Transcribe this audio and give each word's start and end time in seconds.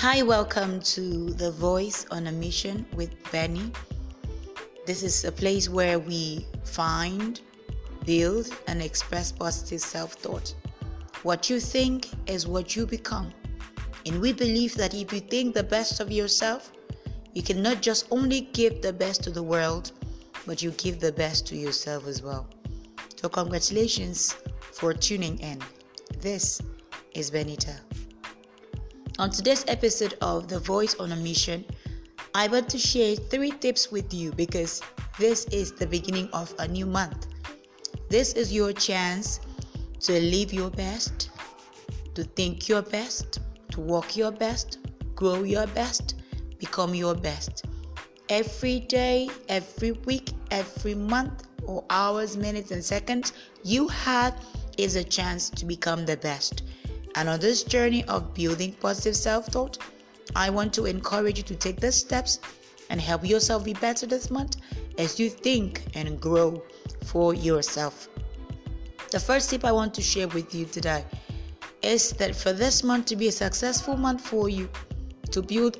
Hi, 0.00 0.22
welcome 0.22 0.78
to 0.94 1.32
The 1.32 1.50
Voice 1.50 2.06
on 2.12 2.28
a 2.28 2.32
Mission 2.32 2.86
with 2.94 3.10
Benny. 3.32 3.72
This 4.86 5.02
is 5.02 5.24
a 5.24 5.32
place 5.32 5.68
where 5.68 5.98
we 5.98 6.46
find, 6.62 7.40
build, 8.06 8.48
and 8.68 8.80
express 8.80 9.32
positive 9.32 9.80
self 9.80 10.12
thought. 10.12 10.54
What 11.24 11.50
you 11.50 11.58
think 11.58 12.10
is 12.30 12.46
what 12.46 12.76
you 12.76 12.86
become. 12.86 13.32
And 14.06 14.20
we 14.20 14.32
believe 14.32 14.76
that 14.76 14.94
if 14.94 15.12
you 15.12 15.18
think 15.18 15.56
the 15.56 15.64
best 15.64 15.98
of 15.98 16.12
yourself, 16.12 16.70
you 17.34 17.42
can 17.42 17.60
not 17.60 17.82
just 17.82 18.06
only 18.12 18.42
give 18.52 18.80
the 18.80 18.92
best 18.92 19.24
to 19.24 19.32
the 19.32 19.42
world, 19.42 19.90
but 20.46 20.62
you 20.62 20.70
give 20.78 21.00
the 21.00 21.10
best 21.10 21.44
to 21.48 21.56
yourself 21.56 22.06
as 22.06 22.22
well. 22.22 22.46
So, 23.16 23.28
congratulations 23.28 24.36
for 24.74 24.94
tuning 24.94 25.40
in. 25.40 25.60
This 26.20 26.62
is 27.14 27.32
Benita. 27.32 27.80
On 29.20 29.28
today's 29.28 29.64
episode 29.66 30.14
of 30.20 30.46
The 30.46 30.60
Voice 30.60 30.94
on 31.00 31.10
a 31.10 31.16
Mission, 31.16 31.64
I 32.36 32.46
want 32.46 32.68
to 32.68 32.78
share 32.78 33.16
three 33.16 33.50
tips 33.50 33.90
with 33.90 34.14
you 34.14 34.30
because 34.30 34.80
this 35.18 35.44
is 35.46 35.72
the 35.72 35.88
beginning 35.88 36.28
of 36.32 36.54
a 36.60 36.68
new 36.68 36.86
month. 36.86 37.26
This 38.08 38.34
is 38.34 38.52
your 38.52 38.72
chance 38.72 39.40
to 40.02 40.20
live 40.20 40.52
your 40.52 40.70
best, 40.70 41.30
to 42.14 42.22
think 42.22 42.68
your 42.68 42.80
best, 42.80 43.40
to 43.72 43.80
walk 43.80 44.16
your 44.16 44.30
best, 44.30 44.78
grow 45.16 45.42
your 45.42 45.66
best, 45.66 46.14
become 46.60 46.94
your 46.94 47.16
best. 47.16 47.64
Every 48.28 48.78
day, 48.78 49.30
every 49.48 49.92
week, 50.06 50.30
every 50.52 50.94
month, 50.94 51.48
or 51.64 51.84
hours, 51.90 52.36
minutes, 52.36 52.70
and 52.70 52.84
seconds 52.84 53.32
you 53.64 53.88
have 53.88 54.40
is 54.76 54.94
a 54.94 55.02
chance 55.02 55.50
to 55.50 55.66
become 55.66 56.06
the 56.06 56.18
best. 56.18 56.62
And 57.14 57.28
on 57.28 57.40
this 57.40 57.62
journey 57.62 58.04
of 58.04 58.34
building 58.34 58.72
positive 58.80 59.16
self 59.16 59.46
thought, 59.46 59.78
I 60.36 60.50
want 60.50 60.72
to 60.74 60.86
encourage 60.86 61.38
you 61.38 61.44
to 61.44 61.56
take 61.56 61.80
the 61.80 61.90
steps 61.90 62.40
and 62.90 63.00
help 63.00 63.26
yourself 63.26 63.64
be 63.64 63.74
better 63.74 64.06
this 64.06 64.30
month 64.30 64.56
as 64.98 65.18
you 65.18 65.30
think 65.30 65.82
and 65.94 66.20
grow 66.20 66.62
for 67.04 67.34
yourself. 67.34 68.08
The 69.10 69.20
first 69.20 69.50
tip 69.50 69.64
I 69.64 69.72
want 69.72 69.94
to 69.94 70.02
share 70.02 70.28
with 70.28 70.54
you 70.54 70.66
today 70.66 71.04
is 71.82 72.12
that 72.12 72.34
for 72.34 72.52
this 72.52 72.82
month 72.82 73.06
to 73.06 73.16
be 73.16 73.28
a 73.28 73.32
successful 73.32 73.96
month 73.96 74.20
for 74.20 74.48
you, 74.48 74.68
to 75.30 75.42
build, 75.42 75.78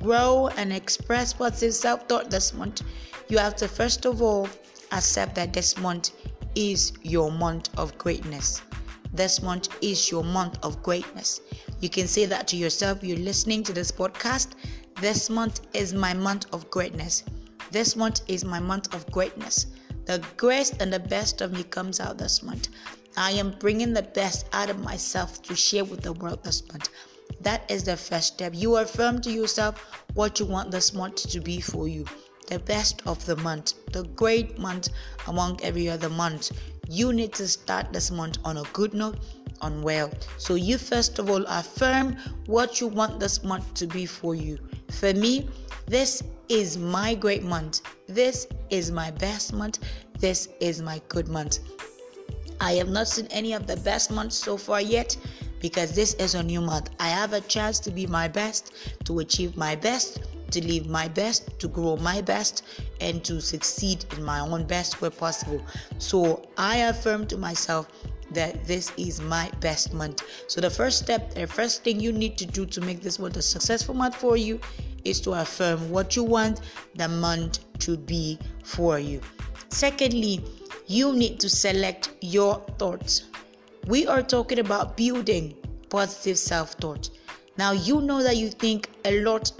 grow, 0.00 0.48
and 0.56 0.72
express 0.72 1.32
positive 1.32 1.74
self 1.74 2.08
thought 2.08 2.30
this 2.30 2.54
month, 2.54 2.82
you 3.28 3.38
have 3.38 3.56
to 3.56 3.68
first 3.68 4.04
of 4.04 4.22
all 4.22 4.48
accept 4.92 5.34
that 5.36 5.52
this 5.52 5.76
month 5.78 6.12
is 6.54 6.92
your 7.02 7.30
month 7.30 7.70
of 7.78 7.96
greatness. 7.96 8.62
This 9.12 9.42
month 9.42 9.68
is 9.80 10.10
your 10.10 10.22
month 10.22 10.58
of 10.62 10.82
greatness. 10.82 11.40
You 11.80 11.88
can 11.88 12.06
say 12.06 12.26
that 12.26 12.46
to 12.48 12.56
yourself. 12.56 13.02
You're 13.02 13.18
listening 13.18 13.64
to 13.64 13.72
this 13.72 13.90
podcast. 13.90 14.52
This 15.00 15.28
month 15.28 15.62
is 15.74 15.92
my 15.92 16.14
month 16.14 16.46
of 16.52 16.70
greatness. 16.70 17.24
This 17.72 17.96
month 17.96 18.20
is 18.28 18.44
my 18.44 18.60
month 18.60 18.94
of 18.94 19.10
greatness. 19.10 19.66
The 20.06 20.22
greatest 20.36 20.80
and 20.80 20.92
the 20.92 21.00
best 21.00 21.40
of 21.40 21.52
me 21.52 21.64
comes 21.64 21.98
out 21.98 22.18
this 22.18 22.42
month. 22.42 22.68
I 23.16 23.32
am 23.32 23.56
bringing 23.58 23.92
the 23.92 24.02
best 24.02 24.46
out 24.52 24.70
of 24.70 24.78
myself 24.78 25.42
to 25.42 25.56
share 25.56 25.84
with 25.84 26.02
the 26.02 26.12
world 26.12 26.44
this 26.44 26.66
month. 26.68 26.90
That 27.40 27.68
is 27.70 27.84
the 27.84 27.96
first 27.96 28.34
step. 28.34 28.52
You 28.54 28.76
affirm 28.76 29.20
to 29.22 29.30
yourself 29.30 30.04
what 30.14 30.38
you 30.38 30.46
want 30.46 30.70
this 30.70 30.94
month 30.94 31.28
to 31.28 31.40
be 31.40 31.60
for 31.60 31.88
you. 31.88 32.04
The 32.46 32.60
best 32.60 33.02
of 33.06 33.24
the 33.26 33.36
month, 33.36 33.74
the 33.92 34.04
great 34.04 34.58
month 34.58 34.88
among 35.26 35.60
every 35.62 35.88
other 35.88 36.08
month 36.08 36.52
you 36.90 37.12
need 37.12 37.32
to 37.34 37.46
start 37.46 37.92
this 37.92 38.10
month 38.10 38.38
on 38.44 38.56
a 38.56 38.64
good 38.72 38.94
note 38.94 39.18
on 39.60 39.82
well. 39.82 40.10
So 40.38 40.56
you 40.56 40.76
first 40.76 41.18
of 41.18 41.30
all 41.30 41.44
affirm 41.46 42.16
what 42.46 42.80
you 42.80 42.88
want 42.88 43.20
this 43.20 43.44
month 43.44 43.72
to 43.74 43.86
be 43.86 44.06
for 44.06 44.34
you. 44.34 44.58
For 44.90 45.12
me, 45.14 45.48
this 45.86 46.22
is 46.48 46.76
my 46.76 47.14
great 47.14 47.44
month. 47.44 47.82
This 48.08 48.48
is 48.70 48.90
my 48.90 49.12
best 49.12 49.52
month. 49.52 49.78
This 50.18 50.48
is 50.58 50.82
my 50.82 51.00
good 51.08 51.28
month. 51.28 51.60
I 52.60 52.72
have 52.72 52.88
not 52.88 53.06
seen 53.06 53.26
any 53.30 53.52
of 53.52 53.66
the 53.66 53.76
best 53.78 54.10
months 54.10 54.36
so 54.36 54.56
far 54.56 54.80
yet 54.80 55.16
because 55.60 55.92
this 55.92 56.14
is 56.14 56.34
a 56.34 56.42
new 56.42 56.60
month. 56.60 56.90
I 56.98 57.08
have 57.08 57.32
a 57.32 57.40
chance 57.42 57.78
to 57.80 57.90
be 57.90 58.06
my 58.06 58.26
best, 58.26 58.72
to 59.04 59.20
achieve 59.20 59.56
my 59.56 59.76
best, 59.76 60.20
to 60.52 60.66
live 60.66 60.88
my 60.88 61.08
best, 61.08 61.58
to 61.60 61.68
grow 61.68 61.96
my 61.96 62.20
best, 62.20 62.64
and 63.00 63.24
to 63.24 63.40
succeed 63.40 64.04
in 64.16 64.24
my 64.24 64.40
own 64.40 64.66
best 64.66 65.00
where 65.00 65.10
possible. 65.10 65.64
So 65.98 66.42
I 66.56 66.76
affirm 66.78 67.26
to 67.28 67.36
myself 67.36 67.88
that 68.32 68.64
this 68.66 68.92
is 68.96 69.20
my 69.20 69.50
best 69.60 69.92
month. 69.92 70.22
So 70.46 70.60
the 70.60 70.70
first 70.70 70.98
step, 70.98 71.34
the 71.34 71.46
first 71.46 71.82
thing 71.82 72.00
you 72.00 72.12
need 72.12 72.38
to 72.38 72.46
do 72.46 72.66
to 72.66 72.80
make 72.80 73.00
this 73.00 73.18
month 73.18 73.36
a 73.36 73.42
successful 73.42 73.94
month 73.94 74.16
for 74.16 74.36
you 74.36 74.60
is 75.04 75.20
to 75.22 75.32
affirm 75.32 75.90
what 75.90 76.14
you 76.16 76.24
want 76.24 76.60
the 76.94 77.08
month 77.08 77.60
to 77.80 77.96
be 77.96 78.38
for 78.64 78.98
you. 78.98 79.20
Secondly, 79.70 80.44
you 80.86 81.12
need 81.12 81.40
to 81.40 81.48
select 81.48 82.10
your 82.20 82.56
thoughts. 82.78 83.24
We 83.86 84.06
are 84.06 84.22
talking 84.22 84.58
about 84.58 84.96
building 84.96 85.54
positive 85.88 86.38
self 86.38 86.72
thought. 86.74 87.10
Now, 87.56 87.72
you 87.72 88.00
know 88.00 88.22
that 88.22 88.36
you 88.36 88.48
think 88.50 88.88
a 89.04 89.20
lot 89.22 89.52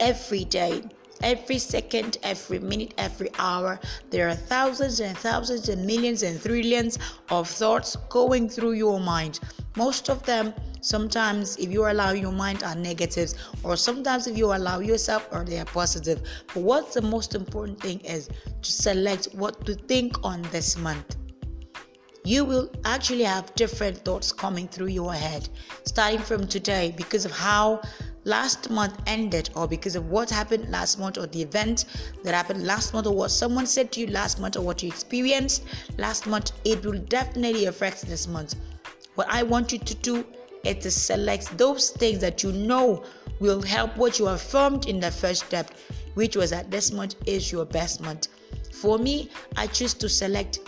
every 0.00 0.44
day 0.44 0.82
every 1.22 1.58
second, 1.58 2.18
every 2.22 2.58
minute, 2.58 2.94
every 2.98 3.30
hour. 3.38 3.78
There 4.10 4.28
are 4.28 4.34
thousands 4.34 5.00
and 5.00 5.16
thousands 5.18 5.68
and 5.68 5.86
millions 5.86 6.22
and 6.22 6.40
trillions 6.40 6.98
of 7.30 7.48
thoughts 7.48 7.96
going 8.08 8.48
through 8.48 8.72
your 8.72 9.00
mind. 9.00 9.40
Most 9.76 10.08
of 10.10 10.24
them, 10.24 10.54
sometimes, 10.80 11.56
if 11.56 11.70
you 11.70 11.88
allow 11.90 12.12
your 12.12 12.32
mind, 12.32 12.62
are 12.62 12.74
negatives, 12.74 13.34
or 13.62 13.76
sometimes, 13.76 14.26
if 14.26 14.36
you 14.36 14.46
allow 14.46 14.80
yourself, 14.80 15.28
or 15.32 15.44
they 15.44 15.58
are 15.58 15.64
positive. 15.64 16.22
But 16.54 16.62
what's 16.62 16.94
the 16.94 17.02
most 17.02 17.34
important 17.34 17.80
thing 17.80 18.00
is 18.00 18.28
to 18.62 18.72
select 18.72 19.28
what 19.32 19.64
to 19.66 19.74
think 19.74 20.24
on 20.24 20.42
this 20.50 20.76
month 20.76 21.16
you 22.24 22.44
will 22.44 22.70
actually 22.84 23.22
have 23.22 23.54
different 23.54 23.96
thoughts 24.04 24.32
coming 24.32 24.68
through 24.68 24.88
your 24.88 25.14
head 25.14 25.48
starting 25.84 26.18
from 26.18 26.46
today 26.46 26.92
because 26.94 27.24
of 27.24 27.30
how 27.30 27.80
last 28.28 28.68
month 28.68 29.00
ended 29.06 29.48
or 29.56 29.66
because 29.66 29.96
of 29.96 30.10
what 30.10 30.28
happened 30.28 30.68
last 30.68 30.98
month 30.98 31.16
or 31.16 31.26
the 31.26 31.40
event 31.40 31.86
that 32.22 32.34
happened 32.34 32.64
last 32.64 32.92
month 32.92 33.06
or 33.06 33.14
what 33.14 33.30
someone 33.30 33.66
said 33.66 33.90
to 33.90 34.00
you 34.00 34.06
last 34.08 34.38
month 34.38 34.56
or 34.56 34.60
what 34.60 34.82
you 34.82 34.88
experienced 34.88 35.64
last 35.96 36.26
month 36.26 36.52
it 36.64 36.84
will 36.84 36.98
definitely 36.98 37.64
affect 37.64 38.02
this 38.06 38.28
month. 38.28 38.54
What 39.14 39.28
i 39.30 39.42
want 39.42 39.72
you 39.72 39.78
to 39.78 39.94
do 39.94 40.24
is 40.64 40.82
to 40.84 40.90
select 40.90 41.56
those 41.56 41.90
things 41.90 42.18
that 42.18 42.42
you 42.42 42.52
know 42.52 43.02
will 43.40 43.62
help 43.62 43.96
what 43.96 44.18
you 44.18 44.28
affirmed 44.28 44.86
in 44.86 45.00
the 45.00 45.10
first 45.10 45.46
step 45.46 45.70
which 46.14 46.36
was 46.36 46.50
that 46.50 46.70
this 46.70 46.92
month 46.92 47.14
is 47.26 47.50
your 47.50 47.64
best 47.64 48.00
month. 48.02 48.28
For 48.72 48.98
me 48.98 49.30
i 49.56 49.66
choose 49.66 49.94
to 49.94 50.08
select 50.08 50.58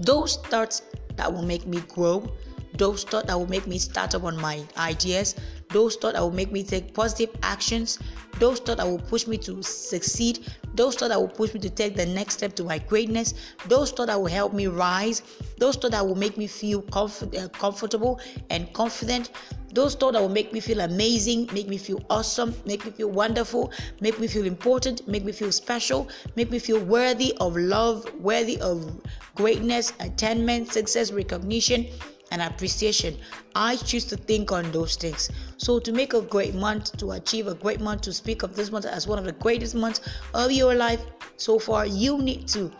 those 0.00 0.38
thoughts 0.48 0.82
that 1.14 1.32
will 1.32 1.42
make 1.42 1.66
me 1.66 1.80
grow 1.88 2.28
those 2.76 3.04
thoughts 3.04 3.28
that 3.28 3.38
will 3.38 3.48
make 3.48 3.66
me 3.66 3.78
start 3.78 4.14
up 4.14 4.24
on 4.24 4.36
my 4.40 4.62
ideas 4.76 5.36
those 5.74 5.96
thoughts 5.96 6.14
that 6.14 6.22
will 6.22 6.30
make 6.30 6.52
me 6.52 6.62
take 6.62 6.94
positive 6.94 7.34
actions 7.42 7.98
those 8.38 8.60
thoughts 8.60 8.78
that 8.78 8.86
will 8.86 9.06
push 9.12 9.26
me 9.26 9.36
to 9.36 9.60
succeed 9.62 10.38
those 10.74 10.94
thoughts 10.94 11.10
that 11.12 11.20
will 11.20 11.36
push 11.40 11.52
me 11.52 11.60
to 11.60 11.68
take 11.68 11.96
the 11.96 12.06
next 12.06 12.34
step 12.34 12.54
to 12.54 12.62
my 12.62 12.78
greatness 12.78 13.34
those 13.66 13.90
thoughts 13.90 14.06
that 14.06 14.18
will 14.18 14.34
help 14.40 14.52
me 14.54 14.68
rise 14.68 15.22
those 15.58 15.74
thoughts 15.76 15.90
that 15.90 16.06
will 16.06 16.14
make 16.14 16.36
me 16.38 16.46
feel 16.46 16.84
uh, 16.92 17.48
comfortable 17.48 18.20
and 18.50 18.72
confident 18.72 19.30
those 19.74 19.96
thoughts 19.96 20.14
that 20.14 20.22
will 20.22 20.28
make 20.28 20.52
me 20.52 20.60
feel 20.60 20.82
amazing, 20.82 21.48
make 21.52 21.66
me 21.68 21.76
feel 21.76 22.00
awesome, 22.08 22.54
make 22.64 22.84
me 22.84 22.92
feel 22.92 23.10
wonderful, 23.10 23.72
make 24.00 24.20
me 24.20 24.28
feel 24.28 24.46
important, 24.46 25.06
make 25.08 25.24
me 25.24 25.32
feel 25.32 25.50
special, 25.50 26.08
make 26.36 26.48
me 26.48 26.60
feel 26.60 26.78
worthy 26.78 27.36
of 27.40 27.56
love, 27.56 28.06
worthy 28.20 28.56
of 28.60 29.00
greatness, 29.34 29.92
attainment, 29.98 30.72
success, 30.72 31.10
recognition, 31.10 31.88
and 32.30 32.42
appreciation. 32.42 33.16
I 33.54 33.76
choose 33.76 34.04
to 34.06 34.16
think 34.16 34.52
on 34.52 34.70
those 34.72 34.96
things. 34.96 35.30
So, 35.56 35.78
to 35.78 35.92
make 35.92 36.14
a 36.14 36.22
great 36.22 36.54
month, 36.54 36.96
to 36.98 37.12
achieve 37.12 37.46
a 37.46 37.54
great 37.54 37.80
month, 37.80 38.02
to 38.02 38.12
speak 38.12 38.42
of 38.42 38.56
this 38.56 38.70
month 38.70 38.86
as 38.86 39.06
one 39.06 39.18
of 39.18 39.24
the 39.24 39.32
greatest 39.32 39.74
months 39.74 40.00
of 40.34 40.50
your 40.52 40.74
life 40.74 41.02
so 41.36 41.58
far, 41.58 41.86
you 41.86 42.18
need 42.18 42.48
to 42.48 42.70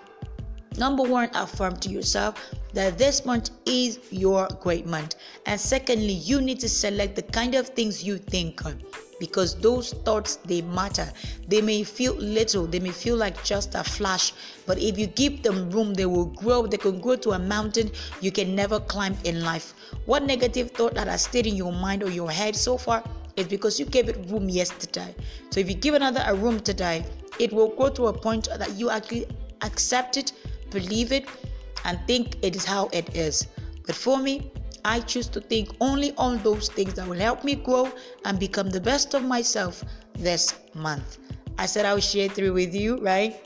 number 0.76 1.02
one, 1.02 1.30
affirm 1.34 1.76
to 1.76 1.88
yourself 1.88 2.54
that 2.74 2.98
this 2.98 3.24
month 3.24 3.50
is 3.66 3.98
your 4.10 4.48
great 4.60 4.86
month. 4.86 5.14
And 5.46 5.60
secondly, 5.60 6.12
you 6.12 6.40
need 6.40 6.60
to 6.60 6.68
select 6.68 7.16
the 7.16 7.22
kind 7.22 7.54
of 7.54 7.68
things 7.68 8.02
you 8.04 8.18
think 8.18 8.66
on 8.66 8.82
because 9.20 9.54
those 9.60 9.92
thoughts 10.04 10.36
they 10.36 10.60
matter. 10.62 11.10
They 11.48 11.60
may 11.60 11.84
feel 11.84 12.14
little 12.14 12.66
they 12.66 12.80
may 12.80 12.90
feel 12.90 13.16
like 13.16 13.42
just 13.44 13.74
a 13.74 13.84
flash 13.84 14.32
but 14.66 14.78
if 14.78 14.98
you 14.98 15.06
give 15.06 15.42
them 15.42 15.70
room 15.70 15.94
they 15.94 16.06
will 16.06 16.26
grow 16.26 16.66
they 16.66 16.76
can 16.76 17.00
grow 17.00 17.16
to 17.16 17.30
a 17.30 17.38
mountain 17.38 17.90
you 18.20 18.32
can 18.32 18.54
never 18.54 18.80
climb 18.80 19.16
in 19.24 19.42
life. 19.42 19.74
What 20.06 20.24
negative 20.24 20.72
thought 20.72 20.94
that 20.94 21.06
has 21.06 21.22
stayed 21.22 21.46
in 21.46 21.54
your 21.54 21.72
mind 21.72 22.02
or 22.02 22.10
your 22.10 22.30
head 22.30 22.56
so 22.56 22.76
far 22.76 23.04
is 23.36 23.46
because 23.46 23.78
you 23.78 23.86
gave 23.86 24.08
it 24.08 24.18
room 24.28 24.48
yesterday. 24.48 25.14
So 25.50 25.60
if 25.60 25.68
you 25.68 25.74
give 25.74 25.94
another 25.94 26.24
a 26.26 26.34
room 26.34 26.58
today 26.60 27.04
it 27.38 27.52
will 27.52 27.68
grow 27.68 27.90
to 27.90 28.08
a 28.08 28.12
point 28.12 28.48
that 28.56 28.72
you 28.72 28.90
actually 28.90 29.26
accept 29.62 30.16
it 30.16 30.32
believe 30.70 31.12
it 31.12 31.28
and 31.84 31.98
think 32.06 32.36
it 32.42 32.56
is 32.56 32.64
how 32.64 32.88
it 32.92 33.16
is 33.16 33.46
but 33.86 33.94
for 33.94 34.18
me 34.18 34.50
I 34.84 35.00
choose 35.00 35.28
to 35.28 35.40
think 35.40 35.74
only 35.80 36.12
on 36.18 36.42
those 36.42 36.68
things 36.68 36.94
that 36.94 37.08
will 37.08 37.18
help 37.18 37.42
me 37.42 37.54
grow 37.54 37.90
and 38.26 38.38
become 38.38 38.68
the 38.68 38.80
best 38.80 39.14
of 39.14 39.24
myself 39.24 39.82
this 40.12 40.54
month. 40.74 41.18
I 41.56 41.64
said 41.64 41.86
I 41.86 41.94
would 41.94 42.02
share 42.02 42.28
three 42.28 42.50
with 42.50 42.74
you, 42.74 42.98
right? 42.98 43.40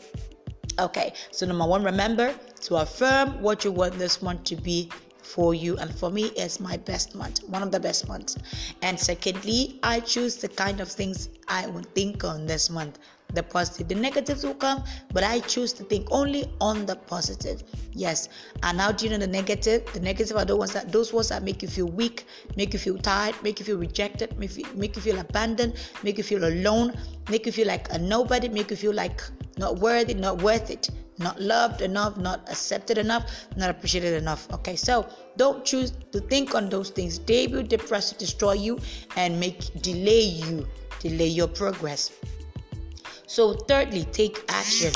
Okay, 0.80 1.12
so 1.30 1.46
number 1.46 1.64
one, 1.66 1.84
remember 1.84 2.34
to 2.62 2.76
affirm 2.76 3.40
what 3.40 3.64
you 3.64 3.70
want 3.70 3.94
this 3.98 4.20
month 4.20 4.44
to 4.44 4.56
be 4.56 4.90
for 5.28 5.54
you 5.54 5.76
and 5.76 5.94
for 5.94 6.10
me 6.10 6.24
it's 6.36 6.58
my 6.58 6.76
best 6.76 7.14
month 7.14 7.40
one 7.48 7.62
of 7.62 7.70
the 7.70 7.80
best 7.80 8.08
months. 8.08 8.36
And 8.82 8.98
secondly 8.98 9.78
i 9.82 10.00
choose 10.00 10.36
the 10.36 10.48
kind 10.48 10.80
of 10.80 10.88
things 10.88 11.28
i 11.48 11.66
would 11.66 11.86
think 11.94 12.24
on 12.24 12.46
this 12.46 12.70
month. 12.70 12.98
The 13.34 13.42
positive 13.42 13.88
the 13.88 13.94
negatives 13.94 14.42
will 14.42 14.54
come 14.54 14.82
but 15.12 15.22
i 15.22 15.40
choose 15.40 15.74
to 15.74 15.84
think 15.84 16.08
only 16.10 16.46
on 16.60 16.86
the 16.86 16.96
positive. 16.96 17.62
Yes 17.92 18.28
and 18.62 18.78
now 18.78 18.90
do 18.92 19.04
you 19.04 19.10
know 19.10 19.18
the 19.18 19.26
negative? 19.26 19.84
The 19.92 20.00
negative 20.00 20.36
are 20.36 20.46
those 20.46 20.58
ones 20.58 20.72
that 20.72 20.90
those 20.90 21.12
ones 21.12 21.28
that 21.28 21.42
make 21.42 21.60
you 21.62 21.68
feel 21.68 21.88
weak 21.88 22.24
make 22.56 22.72
you 22.72 22.78
feel 22.78 22.96
tired 22.96 23.34
make 23.42 23.58
you 23.60 23.66
feel 23.66 23.76
rejected 23.76 24.38
make 24.38 24.56
you, 24.56 24.64
make 24.74 24.96
you 24.96 25.02
feel 25.02 25.18
abandoned 25.18 25.74
make 26.02 26.16
you 26.16 26.24
feel 26.24 26.44
alone 26.44 26.96
make 27.30 27.44
you 27.44 27.52
feel 27.52 27.66
like 27.66 27.92
a 27.92 27.98
nobody 27.98 28.48
make 28.48 28.70
you 28.70 28.76
feel 28.76 28.94
like 28.94 29.20
not 29.58 29.78
worthy 29.78 30.14
not 30.14 30.40
worth 30.42 30.70
it 30.70 30.88
not 31.18 31.40
loved 31.40 31.82
enough, 31.82 32.16
not 32.16 32.48
accepted 32.48 32.98
enough, 32.98 33.48
not 33.56 33.70
appreciated 33.70 34.14
enough. 34.14 34.50
Okay, 34.52 34.76
so 34.76 35.08
don't 35.36 35.64
choose 35.64 35.92
to 36.12 36.20
think 36.20 36.54
on 36.54 36.68
those 36.68 36.90
things. 36.90 37.18
They 37.18 37.46
will 37.46 37.62
depress, 37.62 38.12
destroy 38.12 38.52
you, 38.52 38.78
and 39.16 39.38
make 39.38 39.82
delay 39.82 40.22
you, 40.22 40.66
delay 41.00 41.28
your 41.28 41.48
progress. 41.48 42.12
So, 43.26 43.52
thirdly, 43.52 44.04
take 44.04 44.42
action. 44.48 44.92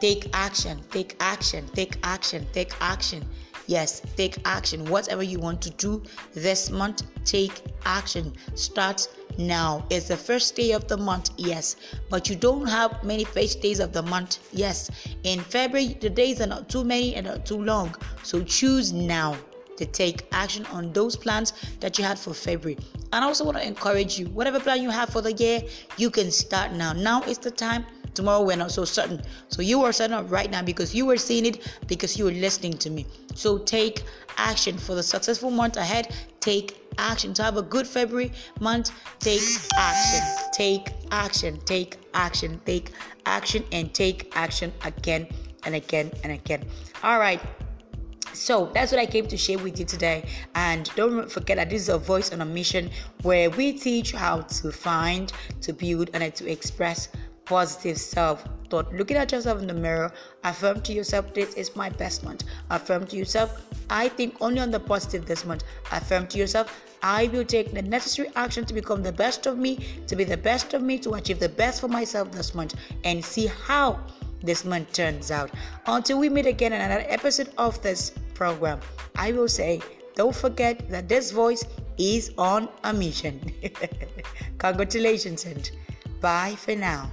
Take 0.00 0.28
action, 0.32 0.82
take 0.90 1.16
action, 1.20 1.68
take 1.74 1.96
action, 2.02 2.44
take 2.52 2.72
action. 2.80 3.24
Yes, 3.68 4.02
take 4.16 4.38
action. 4.44 4.84
Whatever 4.86 5.22
you 5.22 5.38
want 5.38 5.62
to 5.62 5.70
do 5.70 6.02
this 6.34 6.70
month, 6.70 7.04
take 7.24 7.62
action. 7.84 8.32
Start 8.54 9.06
now. 9.38 9.84
It's 9.90 10.08
the 10.08 10.16
first 10.16 10.54
day 10.56 10.72
of 10.72 10.88
the 10.88 10.96
month, 10.96 11.30
yes, 11.36 11.76
but 12.10 12.28
you 12.28 12.36
don't 12.36 12.66
have 12.66 13.02
many 13.04 13.24
first 13.24 13.60
days 13.60 13.80
of 13.80 13.92
the 13.92 14.02
month, 14.02 14.38
yes. 14.52 14.90
In 15.24 15.40
February, 15.40 15.96
the 16.00 16.10
days 16.10 16.40
are 16.40 16.46
not 16.46 16.68
too 16.68 16.84
many 16.84 17.14
and 17.14 17.26
not 17.26 17.46
too 17.46 17.62
long, 17.62 17.94
so 18.22 18.42
choose 18.42 18.92
now 18.92 19.36
to 19.76 19.86
take 19.86 20.26
action 20.32 20.66
on 20.66 20.92
those 20.92 21.16
plans 21.16 21.52
that 21.80 21.98
you 21.98 22.04
had 22.04 22.18
for 22.18 22.34
February. 22.34 22.78
And 23.12 23.24
I 23.24 23.26
also 23.26 23.44
want 23.44 23.56
to 23.56 23.66
encourage 23.66 24.18
you 24.18 24.26
whatever 24.26 24.60
plan 24.60 24.82
you 24.82 24.90
have 24.90 25.10
for 25.10 25.22
the 25.22 25.32
year, 25.32 25.62
you 25.96 26.10
can 26.10 26.30
start 26.30 26.72
now. 26.72 26.92
Now 26.92 27.22
is 27.22 27.38
the 27.38 27.50
time 27.50 27.86
Tomorrow 28.14 28.42
we're 28.42 28.56
not 28.56 28.70
so 28.70 28.84
certain. 28.84 29.22
So 29.48 29.62
you 29.62 29.82
are 29.84 29.92
certain 29.92 30.26
right 30.28 30.50
now 30.50 30.62
because 30.62 30.94
you 30.94 31.06
were 31.06 31.16
seeing 31.16 31.46
it, 31.46 31.66
because 31.86 32.18
you 32.18 32.26
were 32.26 32.32
listening 32.32 32.74
to 32.78 32.90
me. 32.90 33.06
So 33.34 33.58
take 33.58 34.02
action 34.36 34.76
for 34.76 34.94
the 34.94 35.02
successful 35.02 35.50
month 35.50 35.76
ahead. 35.76 36.14
Take 36.40 36.81
action 36.98 37.34
to 37.34 37.42
have 37.42 37.56
a 37.56 37.62
good 37.62 37.86
February 37.86 38.32
month. 38.60 38.90
Take 39.18 39.42
action. 39.76 40.50
Take 40.52 40.88
action. 41.10 41.58
Take 41.64 41.98
action. 42.14 42.60
Take 42.64 42.92
action 43.26 43.64
and 43.72 43.92
take 43.94 44.32
action 44.36 44.72
again 44.84 45.28
and 45.64 45.74
again 45.74 46.10
and 46.22 46.32
again. 46.32 46.64
All 47.02 47.18
right. 47.18 47.40
So 48.32 48.70
that's 48.72 48.90
what 48.92 49.00
I 49.00 49.06
came 49.06 49.26
to 49.28 49.36
share 49.36 49.58
with 49.58 49.78
you 49.78 49.84
today. 49.84 50.24
And 50.54 50.90
don't 50.96 51.30
forget 51.30 51.58
that 51.58 51.68
this 51.70 51.82
is 51.82 51.88
a 51.90 51.98
voice 51.98 52.32
on 52.32 52.40
a 52.40 52.46
mission 52.46 52.90
where 53.22 53.50
we 53.50 53.72
teach 53.72 54.12
how 54.12 54.40
to 54.40 54.72
find, 54.72 55.32
to 55.60 55.72
build, 55.72 56.10
and 56.14 56.34
to 56.34 56.50
express 56.50 57.08
positive 57.52 57.98
self 57.98 58.44
thought. 58.70 58.90
Looking 58.94 59.18
at 59.18 59.30
yourself 59.30 59.60
in 59.60 59.66
the 59.66 59.74
mirror, 59.74 60.10
affirm 60.42 60.80
to 60.82 60.92
yourself, 60.94 61.34
This 61.34 61.52
is 61.54 61.76
my 61.76 61.90
best 61.90 62.24
month. 62.24 62.44
Affirm 62.70 63.06
to 63.08 63.16
yourself, 63.16 63.50
I 63.90 64.08
think 64.08 64.36
only 64.40 64.60
on 64.60 64.70
the 64.70 64.80
positive 64.80 65.26
this 65.26 65.44
month. 65.44 65.64
Affirm 65.90 66.26
to 66.28 66.38
yourself, 66.38 66.72
I 67.02 67.26
will 67.26 67.44
take 67.44 67.74
the 67.74 67.82
necessary 67.82 68.30
action 68.36 68.64
to 68.64 68.72
become 68.72 69.02
the 69.02 69.12
best 69.12 69.44
of 69.44 69.58
me, 69.58 69.72
to 70.06 70.16
be 70.16 70.24
the 70.24 70.38
best 70.38 70.72
of 70.72 70.82
me, 70.82 70.98
to 71.00 71.10
achieve 71.18 71.40
the 71.40 71.50
best 71.50 71.82
for 71.82 71.88
myself 71.88 72.32
this 72.32 72.54
month, 72.54 72.74
and 73.04 73.22
see 73.22 73.48
how 73.66 74.00
this 74.42 74.64
month 74.64 74.90
turns 74.94 75.30
out. 75.30 75.50
Until 75.86 76.18
we 76.18 76.30
meet 76.30 76.46
again 76.46 76.72
in 76.72 76.80
another 76.80 77.04
episode 77.08 77.50
of 77.58 77.82
this 77.82 78.12
program, 78.32 78.80
I 79.14 79.32
will 79.32 79.48
say, 79.48 79.82
don't 80.14 80.34
forget 80.34 80.88
that 80.88 81.06
this 81.06 81.32
voice 81.32 81.64
is 81.98 82.32
on 82.38 82.70
a 82.84 82.94
mission. 82.94 83.40
Congratulations 84.58 85.44
and 85.44 85.70
bye 86.22 86.54
for 86.56 86.74
now. 86.74 87.10